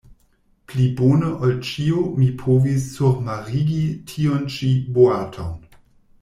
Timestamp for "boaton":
4.99-5.55